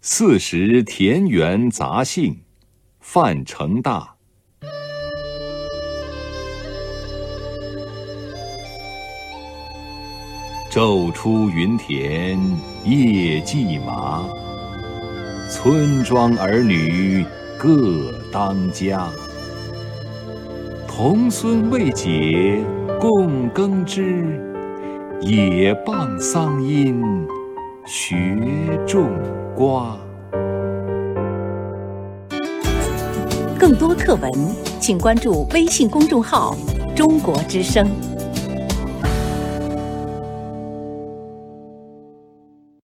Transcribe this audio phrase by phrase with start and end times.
[0.00, 2.42] 四时田园杂兴，
[3.00, 4.14] 范成大。
[10.70, 12.38] 昼出耘田
[12.84, 14.24] 夜绩麻，
[15.50, 17.26] 村庄儿女
[17.58, 19.10] 各当家。
[20.86, 22.64] 童孙未解
[23.00, 24.40] 供耕织，
[25.20, 27.02] 也傍桑阴
[27.84, 28.14] 学
[28.86, 29.10] 种
[29.58, 29.98] 瓜。
[33.58, 34.30] 更多课文，
[34.78, 36.56] 请关注微信公众号
[36.94, 37.90] “中国之声”。